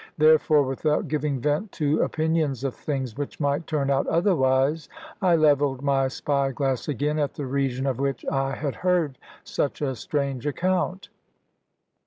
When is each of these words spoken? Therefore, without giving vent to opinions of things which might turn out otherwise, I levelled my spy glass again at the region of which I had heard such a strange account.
Therefore, 0.17 0.63
without 0.63 1.07
giving 1.09 1.39
vent 1.41 1.71
to 1.73 2.01
opinions 2.01 2.63
of 2.63 2.73
things 2.73 3.15
which 3.15 3.39
might 3.39 3.67
turn 3.67 3.91
out 3.91 4.07
otherwise, 4.07 4.89
I 5.21 5.35
levelled 5.35 5.83
my 5.83 6.07
spy 6.07 6.49
glass 6.51 6.87
again 6.87 7.19
at 7.19 7.35
the 7.35 7.45
region 7.45 7.85
of 7.85 7.99
which 7.99 8.25
I 8.25 8.55
had 8.55 8.73
heard 8.73 9.19
such 9.43 9.79
a 9.79 9.95
strange 9.95 10.47
account. 10.47 11.09